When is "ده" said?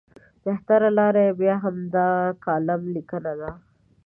3.39-3.49